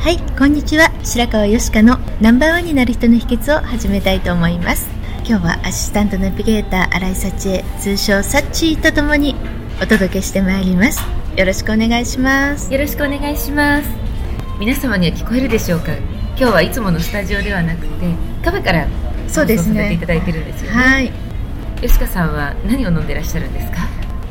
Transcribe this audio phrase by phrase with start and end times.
[0.00, 0.90] はい、こんにちは。
[1.04, 4.88] 白川よしかのナンバーワンになる人の秘訣を始めたいと思います。
[5.28, 9.36] 今日はアシスタントナビゲーター新井幸恵、通称サッチーとともに
[9.76, 11.02] お届けしてまいります。
[11.36, 12.72] よろしくお願いします。
[12.72, 13.90] よろしくお願いします
[14.58, 15.92] 皆様には聞こえるでしょうか？
[15.94, 18.88] 今日はいつものスタジオではなくてカフェから
[19.28, 21.12] そうですねていただいてるんですよねはい、
[21.82, 23.80] 吉川さんは何を飲んでらっしゃるんですか？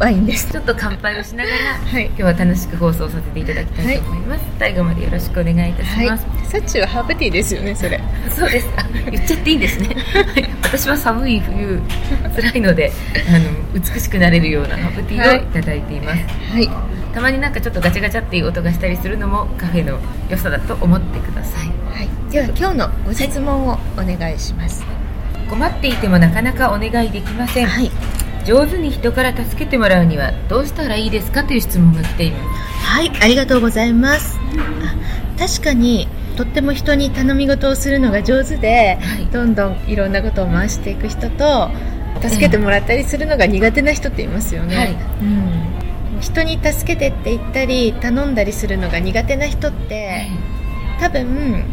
[0.00, 0.50] ワインです。
[0.50, 2.16] ちょっと乾杯をしながらはい今。
[2.16, 6.26] 日は楽しく放送させていただきたいと思います、最後までよろしくお願いいたしはいます、。
[6.48, 8.00] サッチーはハーブティーですよね、それ。
[8.34, 11.82] そうですあ言っちゃっていいんですねはい私は寒い冬
[12.34, 12.92] 辛いので
[13.28, 16.70] あの美しくなれるようなハーブティーをいただいています、はい。
[17.12, 19.98] たまになんかちょっとガチャガチャっていう音がしたりするのもカフェの
[20.30, 22.32] 良さだと思ってくださいはい。
[22.32, 24.82] では今日のご質問をお願いします。
[25.50, 27.90] 困っていてもなかなかお願いできません、はい。
[28.44, 32.84] 上手に人から助けてもらうにはどうしたらいいですかという質問が来ています。
[32.84, 34.38] はい、ありがとうございます。
[35.38, 39.26] あ確かにとっても人に頼み事をするのが上手で、はい。
[39.26, 41.70] どんどんいろんなことを回していく人と
[42.22, 44.96] 助けてもらったりするのが苦手な人っていますよね、はい。
[45.22, 50.26] うん、人に助けてって言ったり頼んだりするのが苦手な人って
[51.00, 51.64] 多分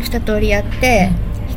[0.00, 1.10] 二通りあって、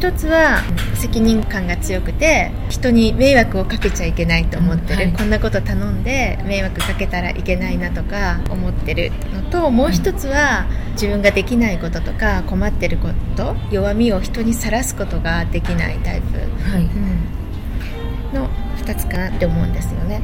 [0.05, 0.61] 一つは
[0.93, 5.17] 責任感が強くて人に迷惑をかけちゃいけないと思ってる、うんはい。
[5.17, 16.83] こんなこと頼んで迷惑かけたらいけないなとか思ってるのともう一つは自分ができないこととか困ってること弱みを人にさらすことができないタイプ、はい。
[16.83, 20.21] うん、の2つかなって思うんですよね。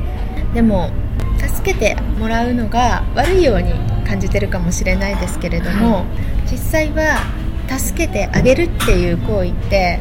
[0.53, 0.91] でも
[1.39, 3.73] 助けてもらうのが悪いように
[4.07, 6.05] 感じてるかもしれないですけれども、
[6.51, 7.17] 実際は
[7.79, 9.99] 助けてあげるっていう行為って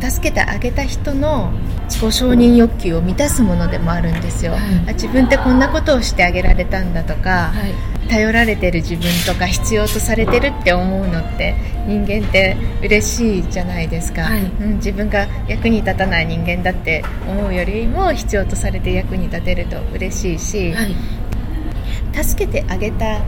[0.00, 1.52] 助けてあげた人の
[1.88, 4.60] 自己承認欲求を満たすものでもあるんですよ、はい。
[4.90, 8.08] あ自分ってこんなことをしてあげられたんだとか、はい。
[8.08, 11.54] 頼られてる自分とか必要とされてるって思うのって
[11.86, 14.42] 人間って嬉しいじゃないですか、はい。
[14.42, 22.24] うん、自分が役に立たない人間だって思うよりも必要とされて役に立てると嬉しいし、はい。
[22.24, 23.20] 助けてあげた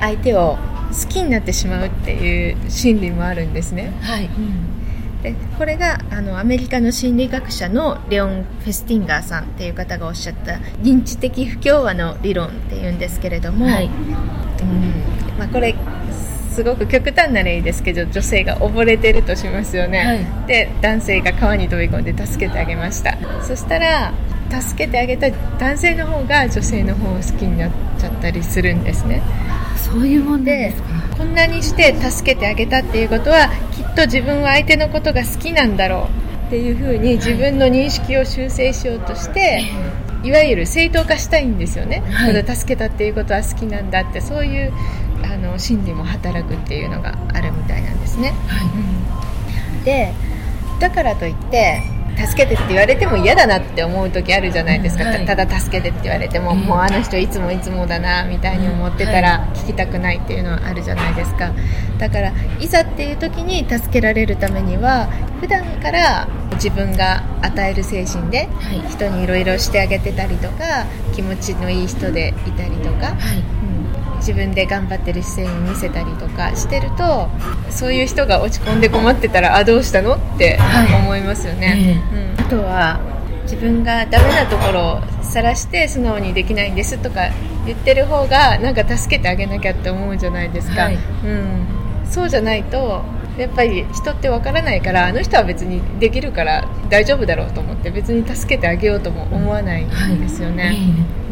[0.00, 0.58] 相手を
[0.92, 4.28] 好きになってしまうっていう心理もあるんですね、はい。
[5.22, 13.86] でこれがあのアメリカの心理学者のレオン・フェスティンガーさんっていう方がおっしゃった認知的不協和の理論っていうんですけれども、はい。
[13.86, 13.90] うん。
[15.38, 15.74] まあ、これ
[16.50, 20.14] すごく極端な例ですけど女性が溺れてるとしますよね、は
[20.44, 20.46] い。
[20.46, 23.16] で男性が川に飛び込んで助けてあげました。
[23.42, 24.12] そしたら
[24.50, 29.22] 助けてあげた男性の方が女性の方を好きになっちゃったりするんですね
[29.82, 30.74] そういうもんで
[31.16, 36.08] こんなにして助けてあげたっていうことはきっと自分は相手のことが好きなんだろ
[36.44, 39.64] うっていうふうに自分の認識を修正しようとして、
[40.22, 40.30] い。
[40.30, 42.34] わゆる正当化したいんですよね、はい。
[42.34, 44.72] ただ助けたっていうことは好きなんだってそういう
[45.24, 48.60] あの心理も働くっていうのがあるみたいなんですね、は
[49.84, 50.12] で
[50.78, 51.82] だからといって
[52.16, 55.26] 助けてって言われても嫌だなって思う時あるじゃないですか、はい。
[55.26, 56.60] ただ助けてって言われても、うん。
[56.60, 61.52] もうあの人いつもいつもだなみたいに思ってたら聞きたくないっていうのはあるじゃないですか。
[61.98, 65.06] だからいざっていう時に助けられるためには
[65.40, 68.80] 普段から自分が与える精神ではい。
[68.90, 73.38] 人にいろいろしてあげてたりとか気持ちのいい人でいたりとか、はい。
[73.38, 73.61] うん
[74.22, 77.28] 自分で頑張ってる姿勢に見せたりとかしてると
[77.70, 81.02] そういう人が落ち込んで困ってたらあどうしたのってはい。
[81.02, 82.00] 思いますよね、
[82.38, 83.00] うん、あとは
[83.42, 87.30] 自分がダメなところを晒して素直にできないんですとか
[87.66, 90.94] 言ってる方がなんか助けてあげなきゃって思うじゃないですか、はい。
[90.94, 91.66] うん、
[92.04, 93.02] そうじゃないと
[93.38, 100.76] やっぱり人ってわからないからあの人は別にできるから大丈夫だろうと思って別に助けてあげようとも思わないんですよね、
[101.30, 101.31] う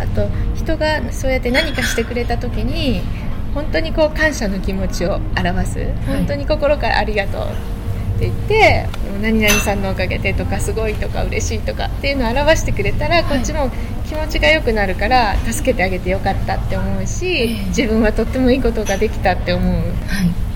[0.00, 3.02] あと人がそうやって何かしてくれた時に
[3.54, 7.46] 本当にこう感謝の気持ちを表す、本当に心からありがとうっ
[8.20, 8.86] て言って
[9.22, 13.70] 何々さんのおかげでとかすごいとか嬉しいとかっていうのを表してくれたらこっちも
[14.06, 19.82] 気持ちが良くなるから助けてあげてよかったって思うし自分はとってもいいことができたって思う。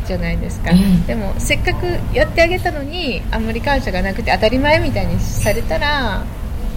[0.04, 0.70] じゃないですか、
[1.06, 6.26] でもせっかくやってあげたのにあんまり感謝がなくて当たり前みたいにされたら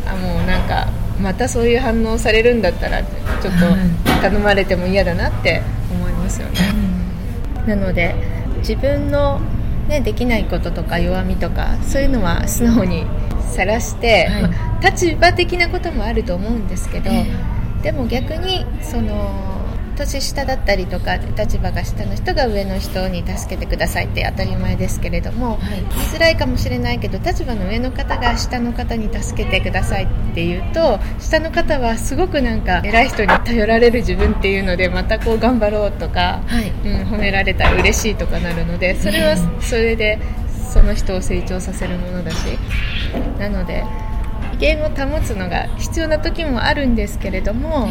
[0.06, 0.88] あもうなんか
[1.22, 5.62] またそういう反応されるんだったらちょっと頼まれても嫌だなって
[5.92, 6.60] 思いますよね、
[7.66, 8.16] なので
[8.60, 9.40] 自分の
[9.88, 13.06] ね、できないこととか弱みとかそういうのは素直に
[13.50, 14.50] さらして、はい、ま
[14.84, 19.56] あ、立場的なこともあると思うんですけど、えー、でも逆にその
[19.97, 40.19] 年下だったりとか立場が下の人が上の人に助けてくださいって当たり前ですけれども、はい、言いづらいかもしれないけど立場の上の方が下の方に助けてくださいって言うと下の方はすごくなんか偉い人に頼られる自分っていうのでまたこう頑張ろうとか、はい、うん、褒められたら嬉しいとかなるのでそれはそれで
[40.71, 42.38] その人を成長させるものだし
[43.39, 43.83] なので
[44.53, 47.89] 威厳を保つのが必要な時もあるんですけれども。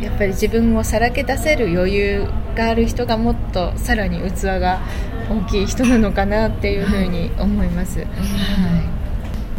[0.00, 4.80] やっぱり自分をさらけ出せる余裕がある人がもっとさらに器が
[5.28, 8.04] 大きい人なのかなっていうふうに思います、は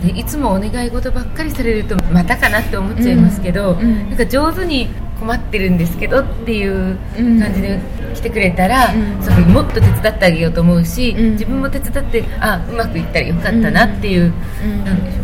[0.04, 4.88] い、でいつもお願い事ばっかりされるとまたかなって思っちゃいますけど、うんうん、なんか上手に
[5.20, 6.98] 困ってるんですけどっていう
[7.40, 7.80] 感じで
[8.16, 14.34] 来てくれたら、うん、そもっと手伝ってあげようと思うし、うん、自分も手伝ってあうまくいったらよかったなっていう、
[14.64, 15.24] うん、なんでしょ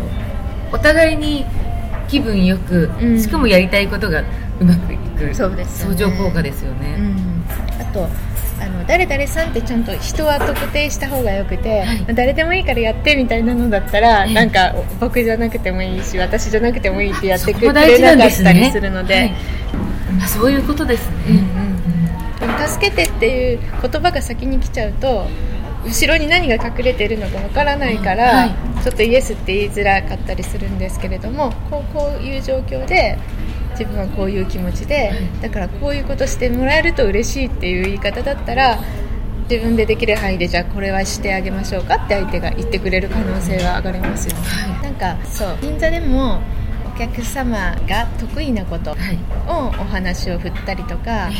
[0.72, 1.46] お互いに
[2.08, 4.22] 気分よく、しかもやりたいことが
[4.60, 7.44] うまくいくそうです、ね、相乗効果ですよね、うん、
[7.80, 8.08] あと
[8.58, 19.36] あの誰々さんってちゃんと人は特定した方がよくて、はい、誰でもいいからやってみたいなのだったら、なんか僕じゃなくてもいいし私じゃなくてもいいってやってくれなかったりするので、ね
[20.18, 25.26] はい、そういうことですね、うんうん、助けてっていう言葉が先に来ちゃうと
[25.84, 33.18] 後ろに何が隠れているのかわからないから、はい、ちょっとイエスって言いづらかったりするんですけれどもこうこういう状況で
[33.78, 35.12] 自分はこういう気持ちで、
[35.42, 38.78] だからこういうことしてもらえると嬉しいっていう言い方だったら
[39.48, 46.40] 自分でできる範囲でじゃあこれはしてあげましょうかって相手が言ってくれる可能性は上がりますよね、はい、なんかそう銀座でも
[46.94, 48.94] お客様が得意なことを
[49.68, 51.30] お話を振ったりとか、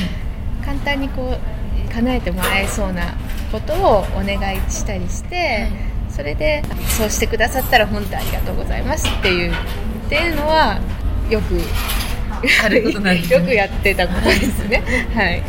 [0.65, 3.15] 簡単にこう叶えてもらえそうな
[3.51, 5.69] ことをお願いしたりして、
[6.11, 6.63] それで
[6.97, 10.79] そうしてくださったら本当ありがとうございますっていうっていうのは
[11.31, 11.55] よく
[12.65, 14.83] あることなんです、ね、よくやってたことですね。
[15.15, 15.43] はい。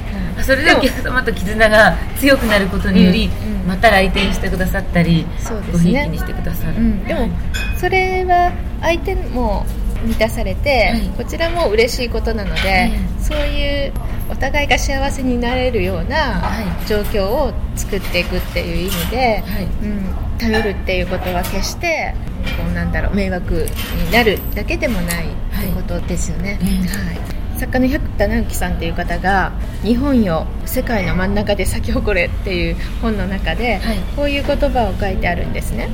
[0.44, 7.30] それでお客様と絆が強くなることにより、うんうん、また来店してくださったりそうです、ね、ごひいきにしてくださる、うん、でも
[7.78, 8.52] それは
[8.82, 9.66] 相手も
[10.06, 13.94] 満たされて、はい、こちらも嬉しいことなので、はい、そういう
[14.30, 16.42] お互いが幸せになれるような
[16.88, 22.14] 状況を作っていくっていう意味で、はい、うん、頼るっていうことは決して
[22.58, 23.66] こうなんだろう迷惑
[24.06, 25.26] になるだけでもない
[25.58, 26.60] ってことですよね。
[26.62, 29.52] はい、はい作家の百田直樹さんっていう方が
[29.84, 33.82] 「日本よ世界の真ん中で咲き誇れ」っていう本の中で、
[34.16, 35.90] こういう言葉を書いてあるんですね。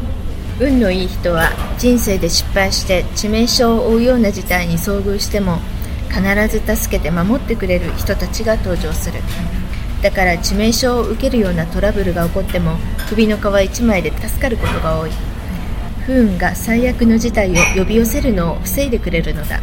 [0.59, 5.59] 運のいい人は人生で失敗して致命傷を負うような事態に遭遇しても
[6.09, 9.19] 必ず助けて守ってくれる人たちが登場する。
[10.01, 12.75] だから致命傷を受けるようなトラブルが起こっても
[13.07, 15.11] 首の皮一枚で助かることが多い
[16.05, 19.61] 不運が最悪の事態を呼び寄せるのを防いでくれるのだ。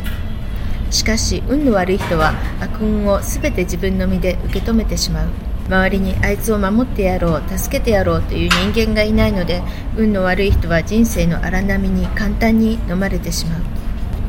[0.91, 5.29] しかし運の悪い人は悪運を全て自分の身で受け止めてしまう。
[5.69, 9.63] 周りにあいつを守ってやろう助けてやろうという人間がいないので
[9.97, 13.61] 運の悪い人は人生の荒波に簡単に飲まれてしまう。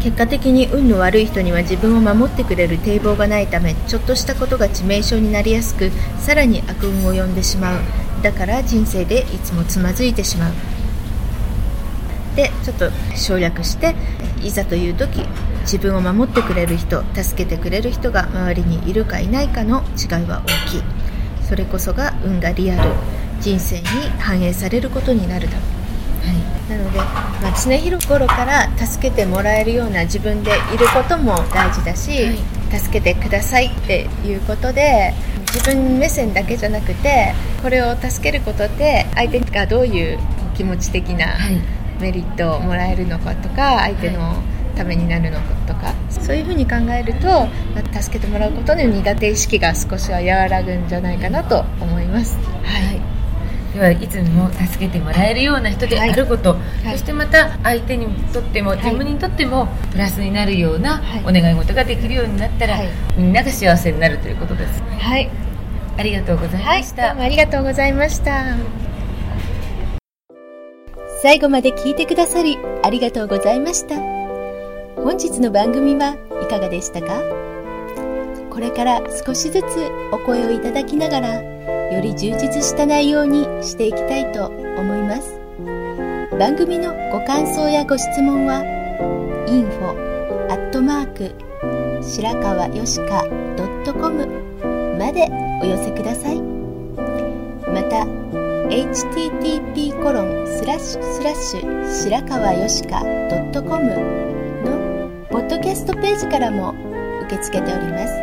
[0.02, 7.80] 結果的に運の悪い人には自分を守ってくれる堤防がないためちょっとしたことが致命傷になりやすくさらに悪運を呼んでしまう。
[8.22, 10.54] だから人生でいつもつまずいてしまう。
[12.42, 13.94] でちょっと省略して
[14.42, 15.26] いざという時
[15.62, 21.12] 自分を守ってくれる人助けてくれる人が周りにいるかいないかの違いは大きい。
[21.52, 22.90] それこそが運がリアル
[23.42, 23.86] 人生に
[24.18, 25.60] 反映されることになるだろ
[26.24, 35.14] う、はい、なので、まあ、常日頃から助けてもらえるような自分でいることも大事だし、はい、助けてくださいっていうことで
[35.48, 40.20] 自分目線だけじゃなくてこれを助けることで相手がどういう
[40.56, 44.36] 気持ち的な、はいメリットをもらえるのかとか相手の
[44.76, 45.94] ためになるのかとか。
[46.12, 47.48] そういうふうに考えると
[48.00, 52.38] 助けてもらうことの苦手意識が少しは和らぐんじゃないかなと思います。
[52.64, 53.02] はい、
[53.74, 56.58] ではいつも助けてもらえるような人であること、は
[56.88, 62.80] い、そしてまた相手にとっても自分にとってもプラスになるようなお願い事ができるようになったら、
[63.18, 64.84] みんなが幸せになるということです。
[65.00, 65.30] はい。
[65.98, 68.91] ありがとうございました、どうもありがとうございました
[71.22, 73.96] 最後まで聞いてくださりありがとうございました。
[74.96, 77.22] 本日の番組はいかがでしたか？
[78.50, 79.66] これから少しずつ
[80.12, 81.44] お声をいただきながら
[81.92, 85.40] より充実した内容にしていきたいと思います。
[86.40, 88.64] 番組のご感想やご質問は
[89.48, 91.36] info アットマーク
[92.04, 93.28] 白川よしか
[93.86, 94.26] .com
[94.98, 95.30] まで
[95.62, 96.42] お寄せください。
[96.42, 98.08] また
[98.72, 103.84] http コロンスラッシュスラッシュ白川よしか .com
[104.64, 106.74] のポッドキャストページからも
[107.26, 108.14] 受け付けております。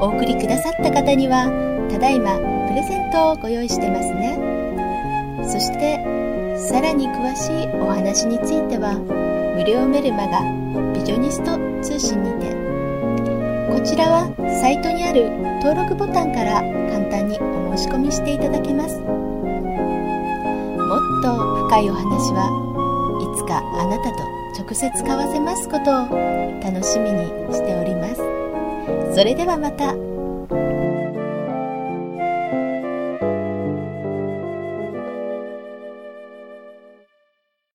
[0.00, 1.46] お送りくださった方には
[1.90, 2.36] ただいま
[2.68, 4.36] プレゼントをご用意してますね。
[5.50, 5.96] そして
[6.58, 8.98] さらに詳しいお話については
[9.56, 10.42] 無料メルマガ
[10.92, 12.52] ビジョニスト通信にて
[13.72, 14.28] こちらは
[14.60, 15.30] サイトにある
[15.64, 16.60] 登録ボタンから
[16.92, 19.00] 簡単にお申し込みしていただけます。
[20.88, 22.48] もっと深いお話は
[23.20, 24.24] いつかあなたと
[24.58, 30.07] 直接交わせますことを楽しみにしておりますそれではまた。